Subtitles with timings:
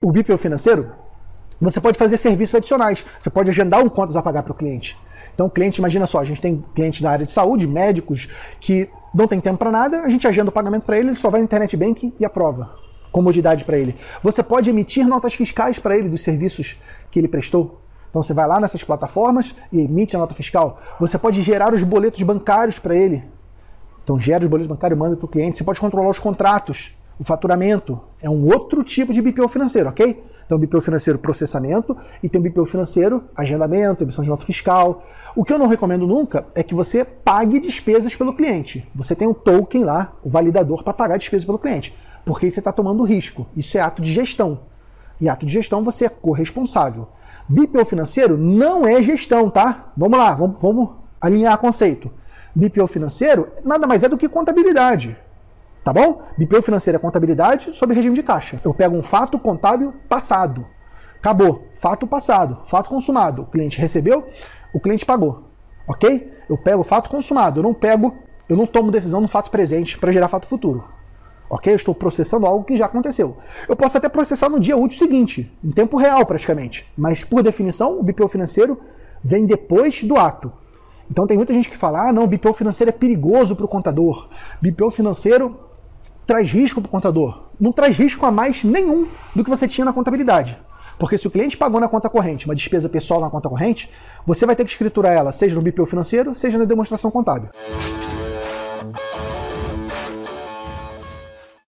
[0.00, 0.92] O BPO financeiro,
[1.60, 3.04] você pode fazer serviços adicionais.
[3.18, 4.96] Você pode agendar um contas a pagar para o cliente.
[5.34, 8.28] Então, o cliente, imagina só, a gente tem clientes da área de saúde, médicos,
[8.60, 11.30] que não tem tempo para nada, a gente agenda o pagamento para ele, ele só
[11.30, 12.76] vai no internet banking e aprova.
[13.10, 13.96] Comodidade para ele.
[14.22, 16.76] Você pode emitir notas fiscais para ele dos serviços
[17.10, 17.80] que ele prestou.
[18.08, 20.78] Então você vai lá nessas plataformas e emite a nota fiscal.
[21.00, 23.24] Você pode gerar os boletos bancários para ele.
[24.04, 25.58] Então gera os boletos bancários e manda para o cliente.
[25.58, 28.00] Você pode controlar os contratos, o faturamento.
[28.22, 30.22] É um outro tipo de BPO financeiro, ok?
[30.46, 35.02] Então BPO financeiro processamento e tem o BPO financeiro agendamento, emissão de nota fiscal.
[35.36, 38.86] O que eu não recomendo nunca é que você pague despesas pelo cliente.
[38.94, 41.94] Você tem um token lá, o validador, para pagar despesas pelo cliente.
[42.24, 43.46] Porque aí você está tomando risco.
[43.56, 44.60] Isso é ato de gestão.
[45.20, 47.08] E ato de gestão você é corresponsável.
[47.48, 49.92] BPO financeiro não é gestão, tá?
[49.96, 50.90] Vamos lá, vamos, vamos
[51.20, 52.10] alinhar conceito.
[52.54, 55.16] BPO financeiro nada mais é do que contabilidade.
[55.88, 56.20] Tá bom?
[56.36, 58.60] BPO financeiro é contabilidade sob regime de caixa.
[58.62, 60.66] Eu pego um fato contábil passado.
[61.16, 61.66] Acabou.
[61.72, 62.58] Fato passado.
[62.66, 63.40] Fato consumado.
[63.40, 64.26] O cliente recebeu,
[64.74, 65.44] o cliente pagou.
[65.86, 66.30] Ok?
[66.46, 67.60] Eu pego o fato consumado.
[67.60, 68.14] Eu não pego,
[68.50, 70.84] eu não tomo decisão no fato presente para gerar fato futuro.
[71.48, 71.72] Ok?
[71.72, 73.38] Eu estou processando algo que já aconteceu.
[73.66, 76.86] Eu posso até processar no dia útil seguinte, em tempo real praticamente.
[76.98, 78.78] Mas, por definição, o BPO financeiro
[79.24, 80.52] vem depois do ato.
[81.10, 84.28] Então tem muita gente que fala, ah, não, BPO financeiro é perigoso para o contador.
[84.60, 85.67] BPO financeiro
[86.28, 87.44] traz risco para o contador.
[87.58, 90.58] Não traz risco a mais nenhum do que você tinha na contabilidade.
[90.98, 93.90] Porque se o cliente pagou na conta corrente uma despesa pessoal na conta corrente,
[94.26, 97.48] você vai ter que escriturar ela, seja no BPO financeiro, seja na demonstração contábil.